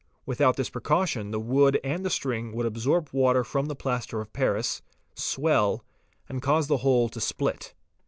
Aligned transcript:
Without 0.25 0.55
this 0.55 0.71
precaution 0.71 1.29
the 1.29 1.39
wood 1.39 1.79
and 1.83 2.03
the 2.03 2.09
string 2.09 2.53
would 2.53 2.65
absorb 2.65 3.09
water 3.11 3.43
from 3.43 3.67
the 3.67 3.75
plaster 3.75 4.19
of 4.19 4.33
paris, 4.33 4.81
swell, 5.13 5.85
and 6.27 6.41
cause 6.41 6.65
the 6.65 6.77
whole 6.77 7.07
to 7.07 7.21
split. 7.21 7.75